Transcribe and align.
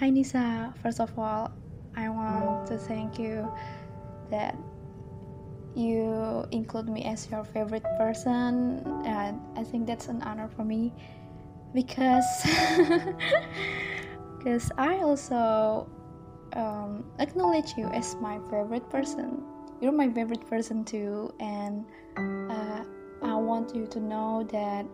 Hi 0.00 0.10
Nisa, 0.10 0.74
first 0.82 1.00
of 1.00 1.18
all, 1.18 1.50
I 1.96 2.10
want 2.10 2.66
to 2.66 2.76
thank 2.76 3.18
you 3.18 3.50
that 4.30 4.54
you 5.74 6.44
include 6.50 6.90
me 6.90 7.04
as 7.04 7.30
your 7.30 7.44
favorite 7.44 7.86
person, 7.96 8.84
and 9.06 9.40
I 9.56 9.64
think 9.64 9.86
that's 9.86 10.08
an 10.08 10.20
honor 10.20 10.48
for 10.54 10.64
me 10.64 10.92
because 11.72 12.28
because 14.36 14.70
I 14.76 14.96
also 15.00 15.88
um, 16.52 17.02
acknowledge 17.18 17.72
you 17.78 17.86
as 17.86 18.16
my 18.20 18.36
favorite 18.50 18.90
person. 18.90 19.42
You're 19.80 19.92
my 19.92 20.10
favorite 20.10 20.46
person 20.46 20.84
too, 20.84 21.32
and 21.40 21.86
uh, 22.18 22.84
I 23.22 23.34
want 23.34 23.74
you 23.74 23.86
to 23.86 23.98
know 23.98 24.46
that 24.52 24.84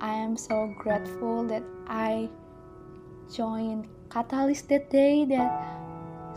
I 0.00 0.14
am 0.14 0.34
so 0.38 0.72
grateful 0.78 1.46
that 1.48 1.62
I 1.88 2.30
joined 3.30 3.86
Catalyst 4.14 4.70
that 4.70 4.86
day 4.94 5.26
that 5.26 5.50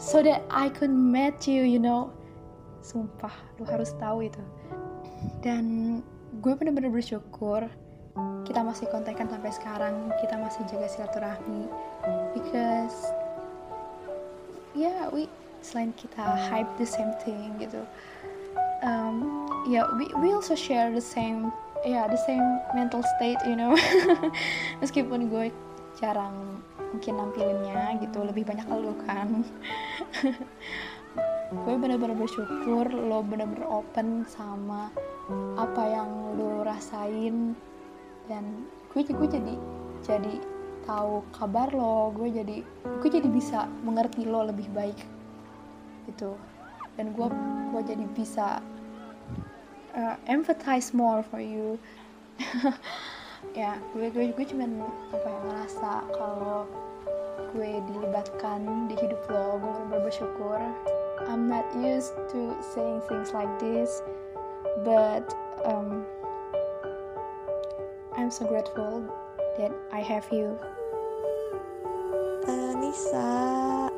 so 0.02 0.26
that 0.26 0.42
I 0.50 0.74
could 0.74 0.90
meet 0.90 1.46
you, 1.46 1.62
you 1.62 1.78
know. 1.78 2.10
Sumpah, 2.82 3.34
lu 3.62 3.70
harus 3.70 3.94
tahu 4.02 4.26
itu. 4.26 4.42
Dan 5.46 6.02
gue 6.42 6.54
bener-bener 6.58 6.90
bersyukur 6.90 7.70
kita 8.50 8.66
masih 8.66 8.90
kontekan 8.90 9.30
sampai 9.30 9.54
sekarang, 9.54 10.10
kita 10.18 10.42
masih 10.42 10.66
jaga 10.66 10.90
silaturahmi 10.90 11.70
because 12.34 13.14
yeah, 14.74 15.06
we 15.14 15.30
selain 15.62 15.94
kita 15.94 16.22
hype 16.50 16.70
the 16.82 16.88
same 16.88 17.14
thing 17.22 17.54
gitu. 17.62 17.86
Um, 18.82 19.46
yeah, 19.70 19.86
we 19.98 20.10
we 20.22 20.34
also 20.34 20.58
share 20.58 20.90
the 20.90 21.04
same 21.04 21.54
ya 21.86 22.02
yeah, 22.02 22.06
the 22.10 22.18
same 22.26 22.46
mental 22.74 23.06
state, 23.18 23.38
you 23.46 23.54
know. 23.54 23.78
Meskipun 24.82 25.30
gue 25.30 25.54
jarang 25.98 26.62
mungkin 26.94 27.18
nampilinnya 27.18 27.98
gitu 28.00 28.22
lebih 28.24 28.46
banyak 28.46 28.68
lu 28.70 28.94
kan. 29.04 29.44
Gue 31.66 31.76
bener-bener 31.80 32.14
bersyukur 32.14 32.92
lo 32.92 33.24
bener-bener 33.24 33.66
open 33.66 34.28
sama 34.30 34.94
apa 35.58 35.84
yang 35.90 36.38
lo 36.38 36.62
rasain. 36.64 37.58
Dan 38.28 38.68
gue 38.92 39.08
gue 39.08 39.28
jadi 39.28 39.56
jadi 40.04 40.34
tahu 40.84 41.24
kabar 41.32 41.72
lo 41.72 42.12
gue 42.12 42.28
jadi 42.28 42.58
gue 43.00 43.10
jadi 43.10 43.28
bisa 43.32 43.66
mengerti 43.88 44.28
lo 44.28 44.44
lebih 44.44 44.68
baik 44.76 45.00
gitu. 46.12 46.36
Dan 47.00 47.16
gue 47.16 47.28
gue 47.72 47.82
jadi 47.96 48.06
bisa 48.12 48.60
uh, 49.96 50.16
empathize 50.28 50.92
more 50.92 51.24
for 51.24 51.40
you 51.40 51.80
ya 53.54 53.78
gue 53.94 54.10
gue 54.10 54.34
gue 54.34 54.46
cuman 54.46 54.82
apa 55.14 55.28
ya 55.28 55.40
ngerasa 55.46 55.92
kalau 56.14 56.66
gue 57.54 57.82
dilibatkan 57.90 58.90
di 58.90 58.96
hidup 58.98 59.22
lo 59.30 59.62
gue 59.62 59.74
benar 59.90 60.02
bersyukur. 60.06 60.60
I'm 61.26 61.50
not 61.50 61.66
used 61.74 62.14
to 62.34 62.56
saying 62.62 63.02
things 63.10 63.34
like 63.34 63.50
this 63.58 64.02
but 64.86 65.26
um, 65.66 66.06
I'm 68.14 68.30
so 68.30 68.46
grateful 68.46 69.06
that 69.58 69.74
I 69.92 70.02
have 70.02 70.26
you. 70.32 70.58
Uh, 72.48 72.74
Nisa. 72.78 73.90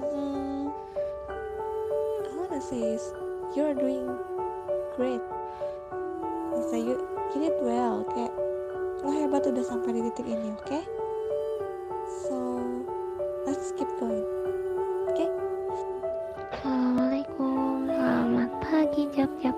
Hmm, 0.00 0.68
I 2.24 2.32
wanna 2.36 2.60
say 2.60 3.00
you're 3.56 3.74
doing 3.74 4.08
great. 4.96 5.20
Nisa 6.52 6.78
you 6.78 7.17
you 7.34 7.44
did 7.44 7.52
well 7.60 8.08
kayak 8.08 8.32
lo 9.04 9.12
hebat 9.12 9.44
udah 9.44 9.60
sampai 9.60 9.92
di 9.92 10.00
titik 10.08 10.32
ini 10.32 10.48
oke? 10.56 10.64
Okay? 10.64 10.82
so 12.24 12.36
let's 13.44 13.68
keep 13.76 13.88
going 14.00 14.24
oke? 15.04 15.12
Okay? 15.12 15.28
Assalamualaikum 16.56 17.84
selamat 17.92 18.50
pagi 18.64 19.12
Jap 19.12 19.28
Jap. 19.44 19.52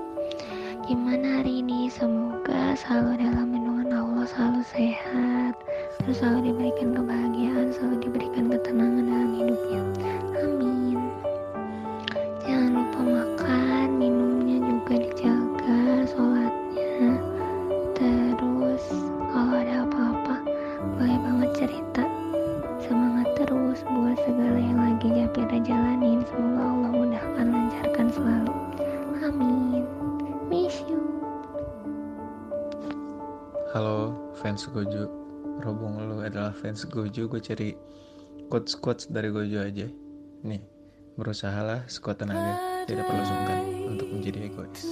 Gimana 0.90 1.38
hari 1.38 1.62
ini? 1.62 1.86
Semoga 1.86 2.74
selalu 2.74 3.22
dalam 3.22 3.54
lindungan 3.54 3.94
Allah 3.94 4.26
selalu 4.26 4.66
sehat 4.66 5.54
terus 6.02 6.18
selalu 6.18 6.50
diberikan 6.50 6.98
kebahagiaan 6.98 7.70
selalu 7.70 7.96
diberikan 8.02 8.44
ketenangan 8.50 9.04
dalam 9.06 9.30
hidupnya. 9.38 9.82
Amin. 10.42 10.98
Jangan 12.42 12.70
lupa 12.82 13.00
makan 13.06 13.86
minumnya 13.94 14.58
juga 14.58 14.94
dijaga 15.06 15.49
Gojo 34.70 35.10
Berhubung 35.60 36.00
lu 36.00 36.22
adalah 36.24 36.54
fans 36.54 36.86
Gojo 36.86 37.26
Gue 37.26 37.42
cari 37.42 37.76
quotes-quotes 38.50 39.10
dari 39.10 39.28
Gojo 39.28 39.60
aja. 39.60 39.86
Nih 40.46 40.62
Berusahalah 41.18 41.84
sekuat 41.90 42.22
tenaga. 42.22 42.86
Tidak 42.88 43.04
perlu 43.04 43.24
sungkan 43.26 43.60
untuk 43.92 44.08
menjadi 44.08 44.48
egois. 44.48 44.82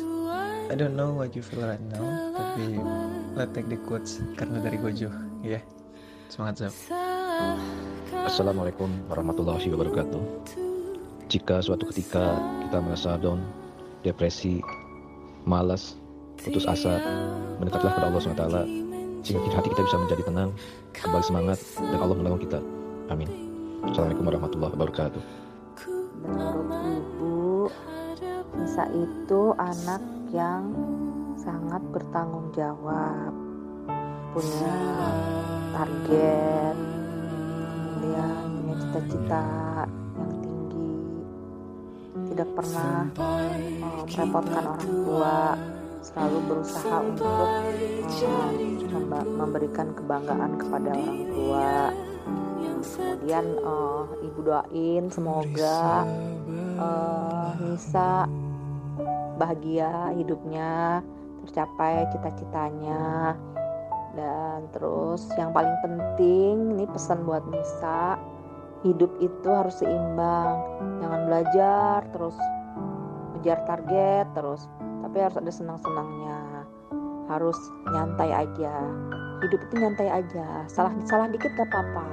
I 0.69 0.77
don't 0.77 0.93
know 0.93 1.17
what 1.17 1.33
you 1.33 1.41
feel 1.41 1.65
right 1.65 1.81
now 1.89 2.05
Tapi 2.37 2.77
let's 3.33 3.57
take 3.57 3.73
the 3.73 3.81
quotes 3.89 4.21
Karena 4.37 4.61
dari 4.61 4.77
Gojo 4.77 5.09
Ya. 5.41 5.59
Yeah. 5.59 5.63
Semangat 6.29 6.69
Zap 6.69 6.75
Assalamualaikum 8.29 8.91
warahmatullahi 9.09 9.71
wabarakatuh. 9.73 10.21
Jika 11.29 11.61
suatu 11.61 11.89
ketika 11.93 12.37
kita 12.67 12.79
merasa 12.81 13.17
down, 13.21 13.41
depresi, 14.05 14.61
malas, 15.49 15.97
putus 16.41 16.69
asa, 16.69 17.01
mendekatlah 17.61 17.93
kepada 17.95 18.07
Allah 18.11 18.21
SWT 18.21 18.78
sehingga 19.23 19.51
hati 19.55 19.69
kita 19.73 19.83
bisa 19.85 19.97
menjadi 19.99 20.23
tenang, 20.29 20.51
kembali 20.95 21.25
semangat, 21.25 21.59
dan 21.77 21.99
Allah 21.99 22.17
menolong 22.17 22.43
kita. 22.43 22.59
Amin. 23.09 23.29
Assalamualaikum 23.89 24.27
warahmatullahi 24.27 24.73
wabarakatuh. 24.75 25.23
Menurut 26.19 26.71
ibu, 26.83 27.71
Nisa 28.59 28.85
itu 28.91 29.41
anak 29.55 30.03
yang 30.35 30.75
sangat 31.39 31.81
bertanggung 31.95 32.51
jawab, 32.53 33.33
punya 34.35 34.77
target, 35.73 36.77
kemudian 36.77 38.35
punya 38.59 38.75
cita-cita 38.83 39.45
yang 40.19 40.33
tinggi, 40.43 40.95
tidak 42.35 42.49
pernah 42.53 43.07
uh, 43.15 44.05
merepotkan 44.11 44.65
orang 44.75 44.91
tua, 45.07 45.37
selalu 46.09 46.39
berusaha 46.49 46.97
untuk 47.05 47.49
uh, 48.25 49.27
memberikan 49.37 49.93
kebanggaan 49.93 50.57
kepada 50.57 50.91
orang 50.97 51.21
tua. 51.29 51.73
Kemudian 52.79 53.47
uh, 53.61 54.09
ibu 54.25 54.41
doain 54.41 55.05
semoga 55.13 56.09
uh, 56.81 57.51
Nisa 57.61 58.25
bahagia 59.37 60.17
hidupnya, 60.17 61.05
tercapai 61.45 62.09
cita-citanya. 62.11 63.37
Dan 64.17 64.67
terus 64.75 65.29
yang 65.39 65.55
paling 65.55 65.77
penting 65.85 66.75
ini 66.75 66.89
pesan 66.91 67.23
buat 67.23 67.45
Nisa, 67.53 68.19
hidup 68.83 69.13
itu 69.21 69.47
harus 69.47 69.79
seimbang. 69.79 70.59
Jangan 71.05 71.21
belajar 71.29 71.99
terus 72.11 72.35
ngejar 73.37 73.63
target 73.69 74.27
terus, 74.35 74.67
tapi 75.09 75.25
harus 75.25 75.41
ada 75.41 75.49
senang-senangnya. 75.49 76.69
Harus 77.33 77.57
nyantai 77.89 78.29
aja. 78.45 78.77
Hidup 79.41 79.61
itu 79.65 79.75
nyantai 79.81 80.09
aja. 80.21 80.69
Salah 80.69 80.93
salah 81.09 81.33
dikit 81.33 81.49
gak 81.57 81.65
apa-apa. 81.73 82.05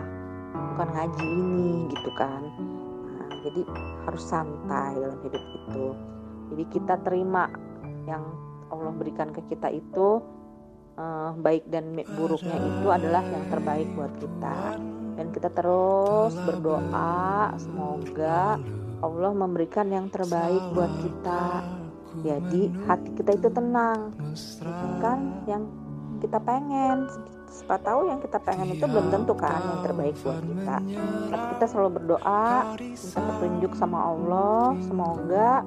Bukan 0.76 0.90
ngaji 0.96 1.24
ini 1.28 1.92
gitu 1.92 2.09
kan. 2.16 2.40
Nah, 3.20 3.28
jadi 3.44 3.62
harus 4.08 4.24
santai 4.24 4.96
dalam 4.96 5.20
hidup 5.28 5.44
itu. 5.44 5.86
Jadi 6.56 6.64
kita 6.72 6.96
terima 7.03 7.52
yang 8.08 8.24
Allah 8.72 8.96
berikan 8.96 9.36
ke 9.36 9.44
kita 9.52 9.76
itu 9.76 10.24
uh, 10.96 11.36
baik 11.36 11.68
dan 11.68 12.00
buruknya 12.16 12.56
itu 12.56 12.88
adalah 12.88 13.28
yang 13.28 13.44
terbaik 13.52 13.91
buat 13.91 14.14
kita 14.24 14.80
dan 15.16 15.28
kita 15.32 15.50
terus 15.52 16.36
berdoa 16.44 17.56
semoga 17.56 18.59
Allah 19.00 19.32
memberikan 19.32 19.88
yang 19.88 20.12
terbaik 20.12 20.59
buat 20.76 20.91
kita 21.02 21.41
jadi 22.23 22.62
hati 22.88 23.09
kita 23.17 23.32
itu 23.35 23.50
tenang. 23.52 24.14
Bukan 24.64 25.17
yang 25.50 25.64
kita 26.23 26.38
pengen. 26.40 27.08
Siapa 27.56 27.79
tahu 27.79 28.12
yang 28.12 28.20
kita 28.20 28.35
pengen 28.44 28.76
itu 28.76 28.84
belum 28.84 29.08
tentu 29.16 29.32
kan 29.32 29.64
yang 29.64 29.82
terbaik 29.88 30.16
buat 30.20 30.44
kita. 30.44 30.78
Tapi 31.32 31.46
kita 31.56 31.66
selalu 31.72 31.90
berdoa 32.03 32.76
minta 32.76 33.20
petunjuk 33.23 33.72
sama 33.79 34.12
Allah 34.12 34.76
semoga 34.84 35.64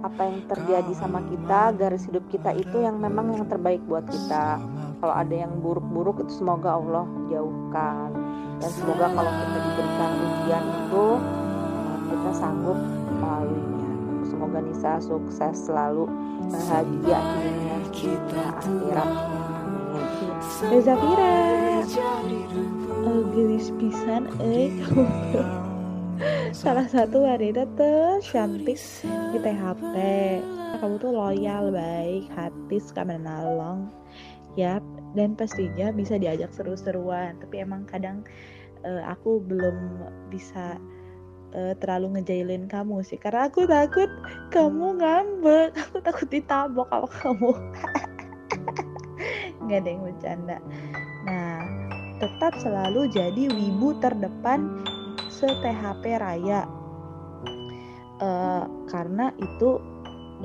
apa 0.00 0.20
yang 0.28 0.38
terjadi 0.48 0.92
sama 0.96 1.20
kita 1.24 1.72
garis 1.76 2.04
hidup 2.08 2.24
kita 2.32 2.56
itu 2.56 2.76
yang 2.80 2.96
memang 2.96 3.36
yang 3.36 3.44
terbaik 3.44 3.84
buat 3.84 4.08
kita. 4.08 4.60
Kalau 4.96 5.12
ada 5.12 5.34
yang 5.36 5.60
buruk-buruk 5.60 6.24
itu 6.24 6.40
semoga 6.40 6.80
Allah 6.80 7.04
jauhkan. 7.28 8.16
Dan 8.56 8.70
semoga 8.72 9.12
kalau 9.12 9.28
kita 9.28 9.58
diberikan 9.60 10.10
ujian 10.16 10.64
itu 10.64 11.06
kita 12.08 12.30
sanggup 12.32 12.78
melaluinya 13.20 13.75
Nisa 14.62 15.00
sukses 15.02 15.68
selalu 15.68 16.08
bahagia 16.52 17.18
dunia 17.18 17.76
dunia 17.90 18.46
akhirat. 18.56 19.10
Amin. 19.10 19.76
Reza 20.70 20.94
Fira 20.96 21.36
oh, 23.04 23.22
gelis 23.32 23.68
pisan 23.76 24.28
eh. 24.40 24.72
Tuh 24.84 25.08
salah 26.64 26.88
satu 26.88 27.28
wanita 27.28 27.68
tercantik 27.76 28.80
di 29.32 29.38
THP 29.40 29.94
kamu 30.76 30.94
tuh 31.00 31.12
loyal 31.12 31.72
baik 31.72 32.28
hati 32.36 32.76
suka 32.80 33.04
menolong. 33.04 33.88
Ya 34.56 34.80
dan 35.12 35.36
pastinya 35.36 35.92
bisa 35.92 36.16
diajak 36.16 36.52
seru-seruan. 36.52 37.36
Tapi 37.40 37.64
emang 37.64 37.84
kadang 37.88 38.24
uh, 38.84 39.02
aku 39.08 39.40
belum 39.44 39.76
bisa 40.32 40.80
uh, 41.56 41.72
terlalu 41.80 42.20
ngejailin 42.20 42.68
kamu 42.68 43.00
sih. 43.02 43.16
Karena 43.16 43.48
aku 43.48 43.64
takut 43.64 44.10
kamu 44.52 45.00
ngambek. 45.00 45.72
Aku 45.90 45.98
takut 46.04 46.28
ditabok 46.28 46.86
kalau 46.92 47.08
kamu. 47.08 47.50
Nggak 49.64 49.78
ada 49.82 49.88
yang 49.88 50.02
bercanda. 50.04 50.56
Nah 51.24 51.58
tetap 52.16 52.56
selalu 52.60 53.08
jadi 53.12 53.48
wibu 53.50 53.96
terdepan 53.98 54.84
se-THP 55.32 56.04
Raya. 56.20 56.68
Uh, 58.16 58.64
karena 58.88 59.28
itu 59.36 59.76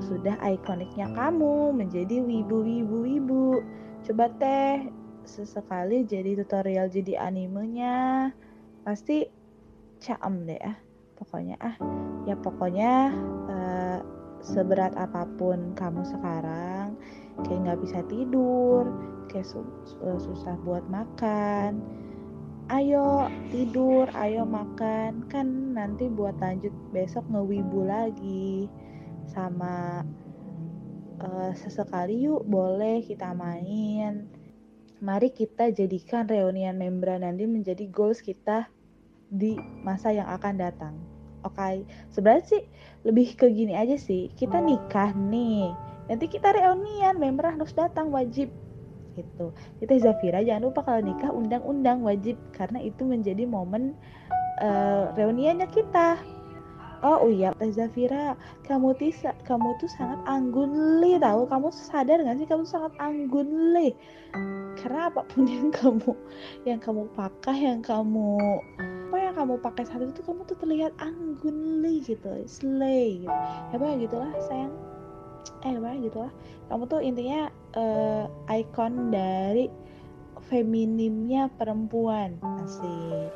sudah 0.04 0.36
ikoniknya 0.44 1.08
kamu 1.16 1.72
menjadi 1.72 2.20
wibu-wibu-wibu 2.20 3.64
coba 4.08 4.28
teh 4.40 4.92
sesekali 5.24 6.04
jadi 6.04 6.36
tutorial 6.44 6.92
jadi 6.92 7.24
animenya. 7.32 8.32
Pasti 8.84 9.30
caem 10.02 10.50
deh 10.50 10.58
ya 10.58 10.74
pokoknya 11.22 11.56
ah 11.62 11.76
ya 12.26 12.34
pokoknya 12.34 13.14
uh, 13.48 14.00
seberat 14.42 14.98
apa 14.98 15.30
pun 15.38 15.78
kamu 15.78 16.02
sekarang 16.02 16.98
kayak 17.46 17.62
nggak 17.62 17.82
bisa 17.86 18.02
tidur 18.10 18.90
kayak 19.30 19.46
su 19.46 19.62
susah 20.18 20.58
buat 20.66 20.82
makan 20.90 22.02
ayo 22.72 23.28
tidur, 23.52 24.08
ayo 24.16 24.48
makan, 24.48 25.28
kan 25.28 25.76
nanti 25.76 26.08
buat 26.08 26.40
lanjut 26.40 26.72
besok 26.96 27.28
ngewibu 27.28 27.84
lagi 27.84 28.72
sama 29.28 30.08
uh, 31.20 31.52
sesekali 31.52 32.32
yuk 32.32 32.48
boleh 32.48 33.04
kita 33.04 33.36
main. 33.36 34.32
Mari 35.04 35.36
kita 35.36 35.74
jadikan 35.76 36.30
reunian 36.32 36.80
membran 36.80 37.28
nanti 37.28 37.44
menjadi 37.44 37.90
goals 37.92 38.24
kita 38.24 38.72
di 39.32 39.56
masa 39.82 40.12
yang 40.12 40.28
akan 40.28 40.60
datang. 40.60 40.94
Oke, 41.42 41.58
okay. 41.58 41.76
sebenarnya 42.14 42.46
sih 42.46 42.64
lebih 43.02 43.34
ke 43.34 43.50
gini 43.50 43.74
aja 43.74 43.98
sih. 43.98 44.30
Kita 44.38 44.62
nikah 44.62 45.16
nih, 45.18 45.74
nanti 46.06 46.30
kita 46.30 46.54
reunian, 46.54 47.18
member 47.18 47.50
harus 47.50 47.74
datang 47.74 48.14
wajib 48.14 48.54
gitu. 49.18 49.50
Kita 49.82 49.98
Zafira 49.98 50.46
jangan 50.46 50.70
lupa 50.70 50.86
kalau 50.86 51.02
nikah 51.02 51.34
undang-undang 51.34 52.06
wajib 52.06 52.38
karena 52.54 52.78
itu 52.84 53.02
menjadi 53.04 53.44
momen 53.50 53.98
uh, 54.62 55.10
reuniannya 55.18 55.68
kita. 55.74 56.22
Oh, 57.02 57.26
iya, 57.26 57.50
Teh 57.58 57.74
Zafira, 57.74 58.38
kamu 58.70 58.94
tisa, 58.94 59.34
kamu 59.50 59.74
tuh 59.82 59.90
sangat 59.98 60.22
anggun 60.30 61.02
li 61.02 61.18
tahu. 61.18 61.50
Kamu 61.50 61.74
sadar 61.74 62.22
gak 62.22 62.38
sih 62.38 62.46
kamu 62.46 62.62
sangat 62.62 62.94
anggun 63.02 63.74
li? 63.74 63.90
Karena 64.78 65.10
apa 65.10 65.26
pun 65.26 65.50
yang 65.50 65.74
kamu 65.74 66.14
yang 66.70 66.78
kamu 66.78 67.10
pakai, 67.18 67.74
yang 67.74 67.82
kamu 67.82 68.38
yang 69.32 69.48
kamu 69.48 69.64
pakai 69.64 69.88
saat 69.88 70.04
itu 70.04 70.20
kamu 70.28 70.44
tuh 70.44 70.60
terlihat 70.60 70.92
anggun 71.00 71.80
li 71.80 72.04
gitu, 72.04 72.44
slay 72.52 73.24
gitu. 73.24 73.32
Ya 73.72 73.76
apa 73.80 73.96
gitulah 73.96 74.32
sayang. 74.52 74.76
Eh, 75.64 75.80
apa 75.80 75.96
gitulah. 76.04 76.32
Kamu 76.68 76.84
tuh 76.92 77.00
intinya 77.00 77.48
uh, 77.80 78.28
ikon 78.52 79.16
dari 79.16 79.72
feminimnya 80.52 81.48
perempuan 81.56 82.36
asik 82.60 83.32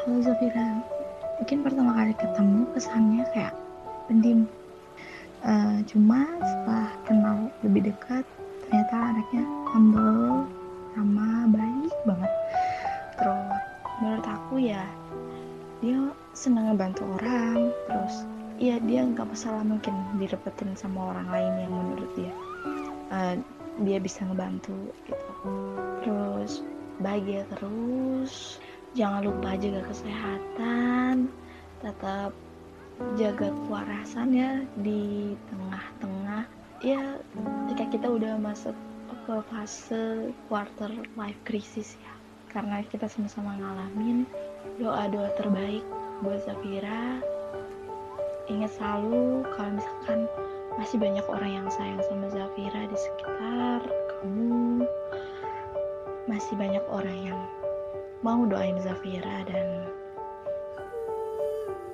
halo 0.00 0.24
Zafira 0.24 0.80
mungkin 1.36 1.58
pertama 1.60 1.92
kali 1.92 2.16
ketemu 2.16 2.64
kesannya 2.72 3.24
kayak 3.36 3.52
pendim 4.08 4.48
uh, 5.44 5.84
cuma 5.84 6.24
setelah 6.40 6.88
kenal 7.04 7.36
lebih 7.60 7.92
dekat 7.92 8.24
ternyata 8.64 8.96
anaknya 9.12 9.44
humble 9.68 10.48
ramah 10.96 11.44
baik 11.52 11.94
banget 12.08 12.32
terus 13.20 13.60
menurut 14.00 14.24
aku 14.24 14.54
ya 14.64 14.84
dia 15.80 16.12
senang 16.36 16.72
ngebantu 16.72 17.08
orang 17.20 17.72
terus 17.88 18.14
ya 18.60 18.76
dia 18.84 19.08
nggak 19.08 19.24
masalah 19.24 19.64
mungkin 19.64 19.96
direpetin 20.20 20.76
sama 20.76 21.16
orang 21.16 21.28
lain 21.32 21.52
yang 21.64 21.72
menurut 21.72 22.10
dia. 22.12 22.34
Uh, 23.10 23.34
dia 23.80 23.96
bisa 23.96 24.22
ngebantu 24.28 24.76
gitu. 25.08 25.24
Terus 26.04 26.52
bahagia 27.00 27.48
terus. 27.56 28.60
Jangan 28.92 29.24
lupa 29.24 29.56
jaga 29.56 29.86
kesehatan 29.88 31.32
tetap 31.80 32.36
jaga 33.16 33.48
kewarasan 33.48 34.28
ya 34.36 34.60
di 34.84 35.32
tengah-tengah. 35.48 36.44
Ya 36.84 37.16
jika 37.72 37.84
kita 37.88 38.06
udah 38.12 38.36
masuk 38.36 38.76
ke 39.24 39.36
fase 39.48 40.34
quarter 40.50 40.90
life 41.16 41.40
crisis 41.48 41.96
ya 41.96 42.12
karena 42.50 42.82
kita 42.82 43.06
sama-sama 43.06 43.54
ngalamin 43.62 44.26
doa-doa 44.80 45.28
terbaik 45.36 45.84
buat 46.24 46.40
Zafira. 46.44 47.20
Ingat 48.50 48.72
selalu 48.76 49.44
kalau 49.54 49.70
misalkan 49.78 50.20
masih 50.80 50.96
banyak 50.96 51.26
orang 51.28 51.50
yang 51.50 51.68
sayang 51.68 52.00
sama 52.08 52.26
Zafira 52.32 52.88
di 52.88 52.96
sekitar 52.96 53.80
kamu 54.20 54.84
masih 56.28 56.54
banyak 56.56 56.84
orang 56.88 57.18
yang 57.24 57.40
mau 58.20 58.44
doain 58.44 58.76
Zafira 58.80 59.44
dan 59.48 59.88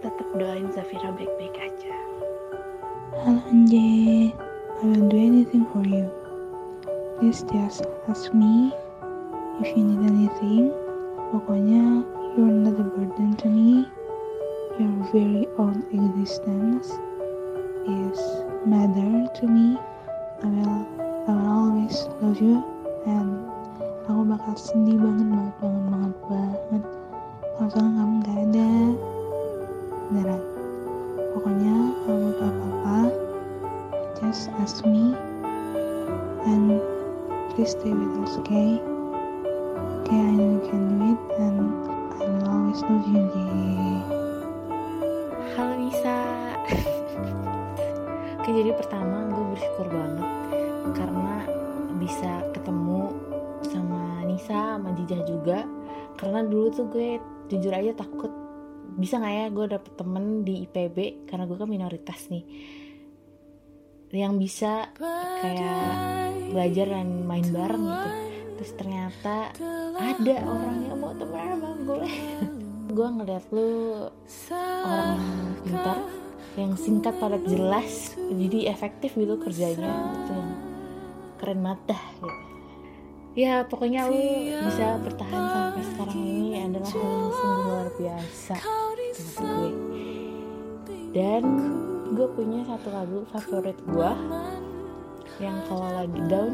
tetap 0.03 0.29
doain 0.39 0.71
Zafira 0.75 1.11
baik-baik 1.15 1.57
aja. 1.59 1.97
Halo 3.23 3.43
Anje 3.51 4.31
I 4.77 4.83
will 4.85 5.09
do 5.09 5.17
anything 5.17 5.65
for 5.73 5.81
you. 5.83 6.07
Please 7.17 7.41
just 7.49 7.81
ask 8.13 8.29
me 8.37 8.71
if 9.65 9.73
you 9.73 9.83
need 9.83 10.05
anything. 10.05 10.69
Pokoknya 11.33 12.05
you're 12.37 12.47
not 12.47 12.79
a 12.79 12.85
burden 12.85 13.35
to 13.37 13.49
me. 13.49 13.89
Your 14.79 14.93
very 15.13 15.49
own 15.57 15.85
existence. 15.91 16.93
Is 17.87 18.21
matter 18.67 19.29
to 19.41 19.47
me. 19.47 19.79
I 20.43 20.47
will 20.47 20.85
I 21.29 21.33
will 21.33 21.49
always 21.49 21.97
love 22.21 22.43
you. 22.43 22.61
And 23.07 23.47
aku 24.05 24.27
bakal 24.27 24.55
sedih 24.59 24.99
banget 25.01 25.27
banget 25.33 25.55
banget 25.63 25.76
Bisa 58.97 59.21
gak 59.21 59.35
ya 59.35 59.47
gue 59.53 59.67
dapet 59.69 59.93
temen 59.95 60.43
di 60.43 60.65
IPB 60.65 61.29
Karena 61.29 61.45
gue 61.45 61.57
kan 61.57 61.69
minoritas 61.69 62.33
nih 62.33 62.45
Yang 64.13 64.35
bisa 64.41 64.73
kayak 65.45 66.17
belajar 66.51 66.87
dan 66.89 67.09
main 67.27 67.47
bareng 67.51 67.85
gitu. 67.85 68.11
Terus 68.57 68.73
ternyata 68.79 69.53
ada 69.99 70.37
orang 70.47 70.77
yang 70.89 70.97
mau 70.97 71.13
temen 71.13 71.37
sama 71.37 71.71
gue 71.85 72.09
gue 72.97 73.09
ngeliat 73.13 73.45
lu 73.53 74.09
orang 74.57 75.21
pintar 75.61 75.99
yang 76.57 76.73
singkat 76.81 77.13
padat 77.21 77.45
jelas 77.45 78.17
jadi 78.17 78.73
efektif 78.73 79.13
gitu 79.19 79.37
kerjanya. 79.37 79.93
Itu 80.25 80.33
yang 80.33 80.53
keren 81.37 81.61
mata 81.61 81.99
gitu 82.23 82.46
ya 83.37 83.61
pokoknya 83.69 84.09
lu 84.09 84.17
bisa 84.65 84.97
bertahan 85.05 85.37
sampai 85.45 85.85
sekarang 85.93 86.21
ini 86.25 86.51
adalah 86.65 86.89
hal 86.89 87.05
yang 87.05 87.31
sungguh 87.37 87.65
luar 87.69 87.89
biasa. 88.01 88.55
Gue 89.37 89.69
dan 91.13 91.45
gue 92.17 92.29
punya 92.33 92.61
satu 92.65 92.89
lagu 92.93 93.19
favorit 93.29 93.77
gue 93.85 94.13
yang 95.37 95.57
kalau 95.69 95.89
lagi 95.93 96.21
down 96.33 96.53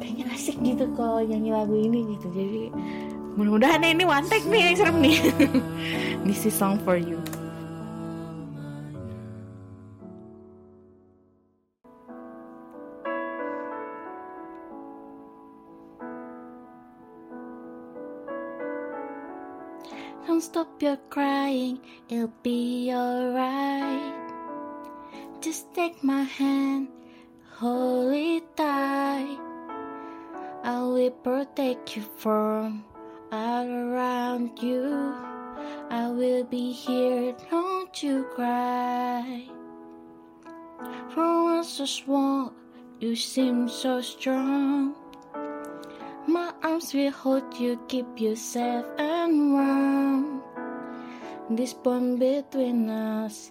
kayaknya 0.00 0.24
asik 0.32 0.56
gitu 0.64 0.88
kalau 0.96 1.20
nyanyi 1.20 1.52
lagu 1.52 1.76
ini 1.76 2.16
gitu. 2.16 2.26
Jadi 2.32 2.62
mudah-mudahan 3.36 3.84
ini 3.84 4.08
one 4.08 4.24
take 4.32 4.48
nih 4.48 4.72
yang 4.72 4.76
serem 4.80 4.96
nih. 5.04 5.16
This 6.24 6.48
is 6.48 6.56
song 6.56 6.80
for 6.80 6.96
you 6.96 7.20
stop 20.60 20.82
your 20.82 20.98
crying, 21.08 21.80
it'll 22.10 22.28
be 22.42 22.92
alright. 22.92 24.12
Just 25.40 25.72
take 25.72 26.04
my 26.04 26.22
hand, 26.22 26.88
hold 27.56 28.12
it 28.12 28.44
tight. 28.58 29.40
I 30.62 30.82
will 30.82 31.16
protect 31.24 31.96
you 31.96 32.02
from 32.18 32.84
all 33.32 33.64
around 33.64 34.60
you. 34.60 35.14
I 35.88 36.10
will 36.10 36.44
be 36.44 36.72
here, 36.72 37.34
don't 37.50 38.02
you 38.02 38.26
cry. 38.34 39.48
For 41.08 41.42
once 41.56 41.70
so 41.70 41.86
small, 41.86 42.52
you 43.00 43.16
seem 43.16 43.66
so 43.66 44.02
strong. 44.02 44.94
My 46.28 46.52
arms 46.62 46.92
will 46.92 47.12
hold 47.12 47.56
you, 47.58 47.80
keep 47.88 48.20
you 48.20 48.36
safe 48.36 48.84
and 48.98 49.54
warm. 49.54 49.99
This 51.50 51.74
bond 51.74 52.20
between 52.20 52.88
us 52.88 53.50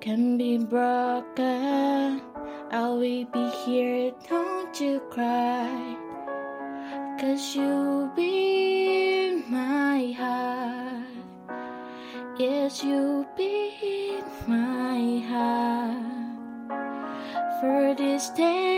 can 0.00 0.38
be 0.38 0.58
broken. 0.58 2.22
I 2.70 2.88
will 2.88 3.24
be 3.26 3.50
here, 3.66 4.12
don't 4.30 4.80
you 4.80 5.02
cry. 5.10 5.96
Cause 7.18 7.56
you'll 7.56 8.06
be 8.14 9.42
my 9.50 10.14
heart. 10.16 11.02
Yes, 12.38 12.84
you'll 12.84 13.26
be 13.36 14.22
my 14.46 15.18
heart. 15.26 15.98
For 17.60 17.94
this 17.98 18.30
day 18.30 18.71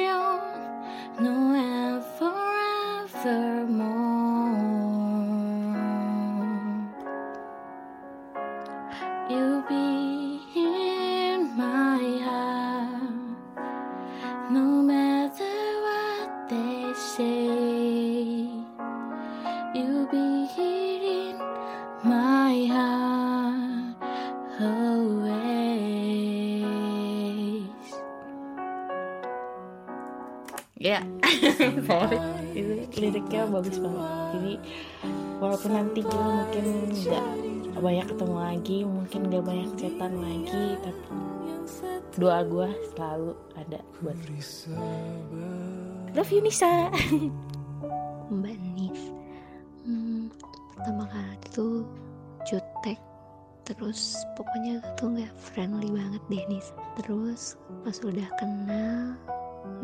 Ya, 30.85 31.01
sorry. 31.89 32.21
itu 32.53 33.01
liriknya 33.01 33.49
bagus 33.49 33.81
banget. 33.81 34.05
Jadi 34.37 34.53
walaupun 35.41 35.71
nanti 35.73 36.01
kita 36.05 36.27
mungkin 36.29 36.67
nggak 36.93 37.27
banyak 37.81 38.07
ketemu 38.13 38.37
lagi, 38.37 38.79
mungkin 38.85 39.21
nggak 39.33 39.45
banyak 39.49 39.71
cetan 39.81 40.13
lagi, 40.21 40.65
tapi 40.85 41.05
doa 42.21 42.45
gue 42.45 42.69
selalu 42.93 43.33
ada 43.57 43.81
buat 44.05 44.19
Love 46.13 46.31
you 46.31 46.45
Nisa. 46.45 46.93
Mbak 48.33 48.57
Nis 48.73 49.01
hmm, 49.85 50.33
pertama 50.77 51.05
kali 51.13 51.37
tuh 51.53 51.85
jutek 52.49 52.97
terus 53.65 54.17
pokoknya 54.37 54.81
tuh 54.97 55.13
nggak 55.13 55.33
friendly 55.37 55.89
banget 55.93 56.23
deh 56.33 56.45
Nis 56.49 56.73
terus 57.01 57.61
pas 57.85 57.97
udah 58.01 58.29
kenal 58.41 59.17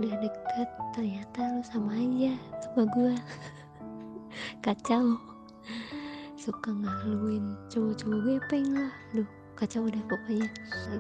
udah 0.01 0.15
deket 0.17 0.69
ternyata 0.97 1.41
lu 1.53 1.63
sama 1.63 1.93
aja 1.93 2.33
sama 2.65 2.83
gua. 2.97 3.15
Kacau. 4.65 5.21
Suka 6.41 6.73
ngaluin 6.73 7.53
cowok-cowok 7.69 8.21
gepeng 8.25 8.73
lah. 8.73 8.93
Duh 9.13 9.29
kacau 9.61 9.85
udah 9.85 10.01
pokoknya. 10.09 10.49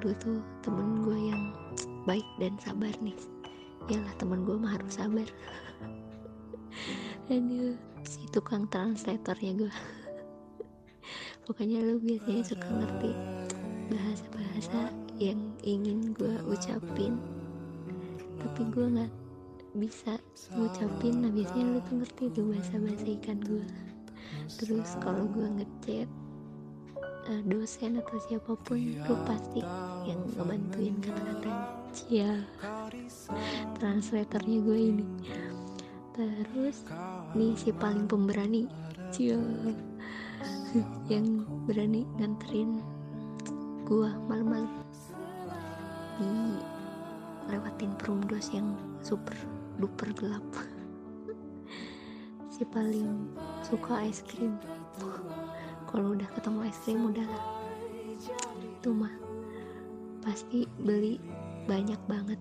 Lu 0.05 0.13
tuh 0.21 0.45
temen 0.61 1.01
gue 1.01 1.19
yang 1.33 1.43
baik 2.05 2.29
dan 2.37 2.53
sabar 2.61 2.93
nih. 3.01 3.17
Yalah 3.89 4.13
temen 4.21 4.45
gue 4.45 4.61
mah 4.61 4.77
harus 4.77 5.01
sabar. 5.01 5.25
Aduh 7.33 7.73
si 8.05 8.25
tukang 8.33 8.65
translatornya 8.69 9.53
gue 9.67 9.75
pokoknya 11.45 11.85
lu 11.85 12.01
biasanya 12.01 12.43
suka 12.43 12.69
ngerti 12.69 13.13
bahasa-bahasa 13.93 14.81
yang 15.21 15.41
ingin 15.67 16.17
gue 16.17 16.33
ucapin 16.49 17.21
tapi 18.41 18.63
gue 18.73 18.87
nggak 18.97 19.13
bisa 19.77 20.19
ngucapin. 20.57 21.23
Nah 21.23 21.31
biasanya 21.31 21.65
lu 21.77 21.81
tuh 21.87 21.95
ngerti 22.03 22.25
tuh 22.33 22.45
bahasa-bahasa 22.51 23.07
ikan 23.21 23.39
gue 23.45 23.65
terus 24.59 24.99
kalau 24.99 25.31
gue 25.31 25.47
ngechat 25.47 26.09
eh, 27.31 27.43
dosen 27.47 28.03
atau 28.03 28.19
siapa 28.27 28.53
pun 28.67 28.79
lu 28.81 29.15
pasti 29.29 29.63
yang 30.09 30.21
ngebantuin 30.35 30.97
kata-katanya 30.99 31.67
cia 31.95 32.33
translatornya 33.79 34.59
gue 34.65 34.79
ini. 34.79 35.07
Terus 36.11 36.85
nih 37.39 37.55
si 37.55 37.71
paling 37.71 38.11
pemberani 38.11 38.67
cia 39.15 39.39
yang 41.11 41.45
berani 41.67 42.07
nganterin 42.19 42.79
gua 43.85 44.15
malam-malam 44.31 44.80
lewatin 47.61 47.93
perumdos 48.01 48.49
yang 48.57 48.73
super 49.05 49.37
duper 49.77 50.09
gelap. 50.17 50.45
Si 52.49 52.65
paling 52.65 53.29
suka 53.61 54.01
es 54.09 54.25
krim 54.25 54.57
kalau 55.85 56.17
udah 56.17 56.25
ketemu 56.33 56.61
es 56.65 56.77
krim 56.81 57.13
udah 57.13 57.29
itu 58.65 58.91
mah 58.97 59.13
pasti 60.25 60.65
beli 60.81 61.21
banyak 61.69 62.01
banget. 62.09 62.41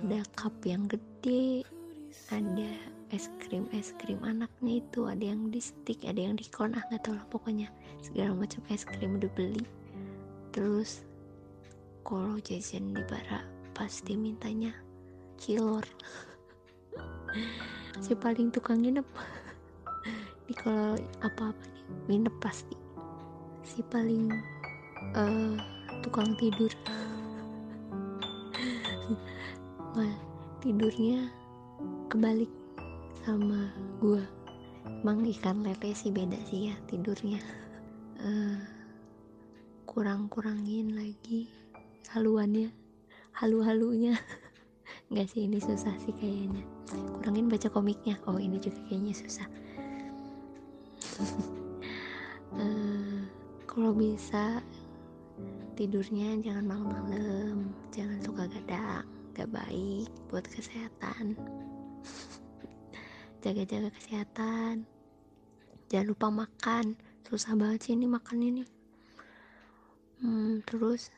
Ada 0.00 0.24
cup 0.32 0.56
yang 0.64 0.88
gede 0.88 1.60
ada 2.32 2.72
es 3.12 3.28
krim 3.36 3.68
es 3.76 3.92
krim 4.00 4.16
anaknya 4.24 4.80
itu 4.80 5.04
ada 5.04 5.22
yang 5.28 5.52
di 5.52 5.60
stick 5.60 6.00
ada 6.08 6.24
yang 6.24 6.40
di 6.40 6.48
cone 6.48 6.72
ah 6.72 6.84
nggak 6.88 7.04
tahu 7.04 7.20
lah 7.20 7.26
pokoknya. 7.28 7.68
Segala 8.00 8.32
macam 8.32 8.64
es 8.72 8.88
krim 8.88 9.20
udah 9.20 9.28
beli. 9.36 9.64
Terus 10.56 11.04
kalau 12.04 12.36
jajan 12.40 12.92
di 12.92 13.04
bara 13.08 13.53
pasti 13.74 14.14
mintanya 14.14 14.70
cilor 15.36 15.84
si 18.04 18.14
paling 18.14 18.50
tukang 18.50 18.82
nginep. 18.82 19.06
Di 20.46 20.54
kalau 20.54 20.98
apa-apa 21.22 21.64
nih 22.08 22.10
nginep 22.10 22.34
pasti. 22.42 22.76
Si 23.64 23.80
paling 23.86 24.30
eh, 25.14 25.56
tukang 26.04 26.36
tidur. 26.36 26.68
Wah, 29.94 30.14
tidurnya 30.60 31.30
kebalik 32.10 32.50
sama 33.22 33.70
gua. 34.02 34.20
Emang 34.84 35.24
ikan 35.24 35.64
lele 35.64 35.96
sih 35.96 36.12
beda 36.12 36.36
sih 36.50 36.68
ya 36.72 36.74
tidurnya. 36.90 37.40
Eh, 38.20 38.58
kurang-kurangin 39.88 40.96
lagi 40.96 41.48
haluannya 42.12 42.83
halu-halunya. 43.34 44.14
Nggak 45.10 45.26
sih 45.30 45.44
ini 45.44 45.58
susah 45.60 45.92
sih 46.00 46.14
kayaknya. 46.16 46.62
Kurangin 47.18 47.50
baca 47.50 47.68
komiknya. 47.68 48.16
Oh 48.24 48.38
ini 48.38 48.58
juga 48.62 48.78
kayaknya 48.88 49.14
susah. 49.14 49.48
Eh, 52.54 53.26
kalau 53.66 53.90
bisa 53.90 54.62
tidurnya 55.74 56.38
jangan 56.38 56.70
malam-malam. 56.70 57.74
Jangan 57.90 58.22
suka 58.22 58.46
gadang. 58.46 59.02
Gak 59.34 59.50
baik 59.50 60.06
buat 60.30 60.46
kesehatan. 60.46 61.34
Jaga-jaga 63.42 63.90
kesehatan. 63.90 64.86
Jangan 65.90 66.06
lupa 66.14 66.30
makan. 66.30 66.94
Susah 67.26 67.58
banget 67.58 67.90
sih 67.90 67.98
ini 67.98 68.06
makan 68.06 68.38
ini 68.38 68.62
hmm, 70.24 70.64
terus 70.64 71.12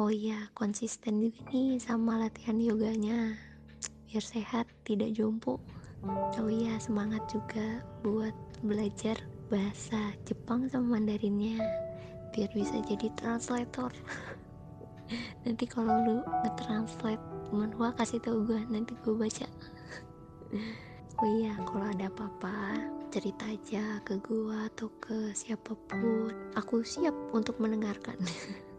oh 0.00 0.08
iya 0.08 0.48
konsisten 0.56 1.20
juga 1.20 1.40
nih 1.52 1.76
sama 1.76 2.16
latihan 2.16 2.56
yoganya. 2.56 3.36
Biar 4.08 4.24
sehat 4.24 4.68
tidak 4.88 5.12
jompo. 5.12 5.60
Oh 6.40 6.50
iya 6.50 6.80
semangat 6.80 7.22
juga 7.28 7.84
buat 8.00 8.34
belajar 8.64 9.20
bahasa 9.52 10.16
Jepang 10.24 10.66
sama 10.72 10.96
Mandarinnya. 10.96 11.60
Biar 12.32 12.48
bisa 12.56 12.80
jadi 12.84 13.12
translator. 13.20 13.92
Nanti 15.44 15.64
kalau 15.68 15.92
lu 16.08 16.16
nge-translate 16.24 17.24
manhwa 17.52 17.92
kasih 17.92 18.16
tau 18.24 18.40
gue 18.40 18.60
nanti 18.72 18.96
gue 19.04 19.14
baca. 19.14 19.48
Oh 21.22 21.30
iya 21.38 21.54
kalau 21.62 21.86
ada 21.86 22.10
apa-apa 22.10 22.82
cerita 23.14 23.46
aja 23.46 24.02
ke 24.02 24.18
gua 24.26 24.66
atau 24.66 24.90
ke 24.98 25.30
siapa 25.30 25.76
pun. 25.86 26.34
Aku 26.58 26.82
siap 26.82 27.14
untuk 27.30 27.62
mendengarkan 27.62 28.18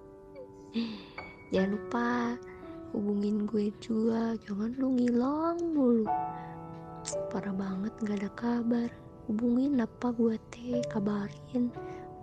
jangan 1.54 1.70
lupa 1.78 2.08
hubungin 2.94 3.46
gue 3.46 3.70
juga. 3.82 4.34
Jangan 4.46 4.74
lu 4.78 4.98
ngilang 4.98 5.58
mulu. 5.74 6.08
Parah 7.30 7.54
banget 7.54 7.94
gak 8.06 8.18
ada 8.22 8.32
kabar. 8.34 8.90
Hubungin 9.30 9.82
apa 9.82 10.10
gue 10.14 10.36
teh? 10.50 10.82
Kabarin. 10.90 11.70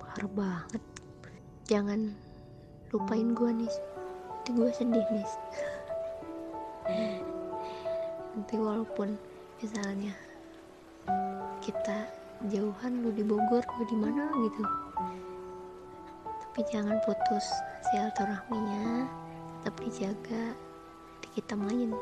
Parah 0.02 0.30
banget. 0.34 0.82
Jangan 1.70 2.30
lupain 2.90 3.30
gue 3.38 3.50
nih 3.54 3.74
nanti 4.50 4.50
gue 4.50 4.70
sedih 4.74 5.06
nih 5.14 5.30
nanti 8.34 8.54
walaupun 8.58 9.14
misalnya 9.62 10.10
kita 11.62 12.10
jauhan 12.50 12.98
lu 12.98 13.14
di 13.14 13.22
Bogor 13.22 13.62
lu 13.78 13.84
di 13.86 13.94
mana 13.94 14.26
gitu. 14.42 14.64
Tapi 16.26 16.60
jangan 16.66 16.98
putus 17.06 17.46
silaturahminya 17.88 19.08
tetap 19.60 19.76
dijaga. 19.80 20.44
Kita 21.36 21.54
main. 21.56 21.92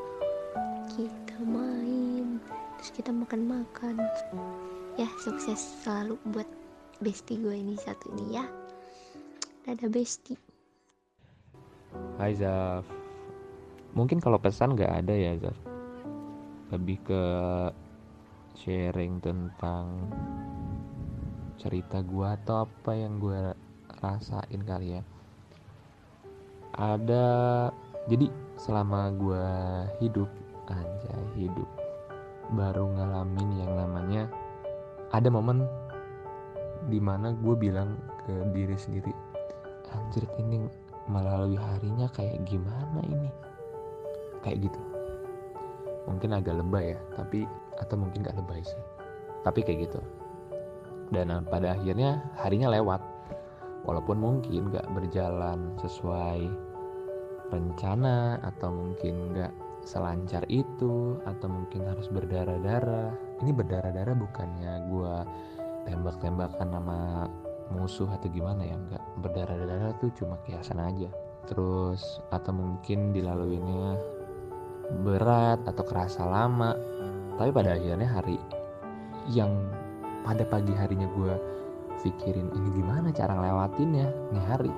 Kita 0.91 1.37
main. 1.43 2.39
Terus 2.79 2.91
kita 2.95 3.11
makan-makan 3.11 3.99
ya 4.95 5.07
sukses 5.23 5.59
selalu 5.83 6.19
buat 6.31 6.47
bestie 6.99 7.39
gue 7.39 7.55
ini 7.55 7.75
satu 7.79 8.11
ini 8.15 8.39
ya. 8.39 8.45
Dadah 9.67 9.91
bestie 9.91 10.39
Hai 12.19 12.35
Zaf. 12.35 12.85
Mungkin 13.95 14.21
kalau 14.21 14.39
pesan 14.39 14.77
gak 14.77 15.03
ada 15.03 15.13
ya 15.15 15.35
Zaf? 15.39 15.57
Lebih 16.69 16.97
ke 17.03 17.23
sharing 18.59 19.23
tentang 19.23 20.07
cerita 21.59 21.99
gua 21.99 22.39
atau 22.39 22.63
apa 22.63 22.95
yang 22.95 23.19
gue 23.19 23.51
rasain 23.99 24.63
kali 24.63 24.95
ya 24.95 25.03
Ada 26.79 27.27
Jadi 28.07 28.31
selama 28.55 29.11
gua 29.19 29.47
hidup 29.99 30.31
aja 30.71 31.15
hidup 31.35 31.67
Baru 32.55 32.95
ngalamin 32.95 33.59
yang 33.59 33.75
namanya 33.75 34.31
Ada 35.11 35.27
momen 35.27 35.67
di 36.87 36.95
mana 36.95 37.35
gue 37.35 37.59
bilang 37.59 37.99
ke 38.23 38.31
diri 38.55 38.79
sendiri 38.79 39.11
Anjir 39.91 40.23
ini 40.39 40.63
melalui 41.09 41.57
harinya 41.57 42.05
kayak 42.13 42.45
gimana 42.45 43.01
ini? 43.09 43.29
Kayak 44.45 44.69
gitu. 44.69 44.81
Mungkin 46.05 46.37
agak 46.37 46.61
lebay 46.61 46.93
ya 46.95 46.99
tapi 47.17 47.49
atau 47.81 47.95
mungkin 47.97 48.21
gak 48.21 48.37
lebay 48.37 48.61
sih 48.61 48.81
tapi 49.41 49.65
kayak 49.65 49.89
gitu. 49.89 49.99
Dan 51.09 51.33
uh, 51.33 51.41
pada 51.41 51.73
akhirnya 51.73 52.21
harinya 52.37 52.69
lewat 52.69 53.01
walaupun 53.81 54.21
mungkin 54.21 54.69
gak 54.69 54.85
berjalan 54.93 55.73
sesuai 55.81 56.68
rencana 57.49 58.37
atau 58.45 58.69
mungkin 58.69 59.33
gak 59.33 59.53
selancar 59.85 60.45
itu 60.49 61.17
atau 61.25 61.47
mungkin 61.49 61.87
harus 61.89 62.05
berdarah-darah. 62.13 63.09
Ini 63.41 63.51
berdarah-darah 63.55 64.15
bukannya 64.15 64.73
gue 64.91 65.15
tembak-tembakan 65.89 66.69
sama 66.69 66.99
musuh 67.73 68.09
atau 68.09 68.29
gimana 68.29 68.65
ya 68.65 68.75
nggak. 68.77 69.03
Berdarah-darah 69.25 69.97
tuh 69.97 70.13
cuma 70.13 70.37
kiasan 70.45 70.77
aja. 70.77 71.09
Terus 71.49 72.21
atau 72.29 72.53
mungkin 72.53 73.15
dilaluinya 73.15 73.97
berat 75.01 75.65
atau 75.65 75.83
kerasa 75.85 76.21
lama. 76.27 76.77
Tapi 77.39 77.49
pada 77.49 77.73
akhirnya 77.73 78.09
hari 78.09 78.37
yang 79.31 79.49
pada 80.21 80.43
pagi 80.45 80.75
harinya 80.75 81.07
gue 81.15 81.33
pikirin 82.03 82.51
ini 82.55 82.69
gimana 82.79 83.11
cara 83.11 83.35
ngelewatinnya 83.35 84.07
nih 84.31 84.45
hari 84.47 84.73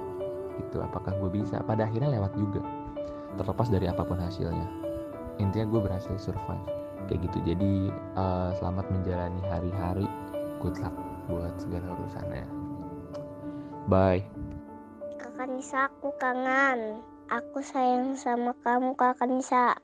gitu. 0.61 0.77
Apakah 0.85 1.17
gue 1.17 1.41
bisa? 1.41 1.59
Pada 1.65 1.89
akhirnya 1.89 2.13
lewat 2.13 2.37
juga. 2.37 2.61
Terlepas 3.35 3.67
dari 3.73 3.89
apa 3.89 4.05
pun 4.05 4.21
hasilnya. 4.21 4.67
Intinya 5.41 5.65
gue 5.67 5.81
berhasil 5.81 6.15
survive. 6.21 6.65
Kayak 7.09 7.27
gitu. 7.27 7.37
Jadi 7.53 7.71
uh, 8.15 8.53
selamat 8.61 8.85
menjalani 8.93 9.41
hari-hari. 9.49 10.07
Good 10.61 10.77
luck 10.77 10.93
buat 11.25 11.53
segala 11.57 11.97
urusannya. 11.97 12.45
Bye. 13.89 14.23
Kakak 15.17 15.47
Nisa 15.49 15.89
aku 15.89 16.13
kangen. 16.21 17.01
Aku 17.31 17.63
sayang 17.63 18.13
sama 18.19 18.53
kamu 18.61 18.93
Kakak 18.93 19.25
Nisa. 19.31 19.79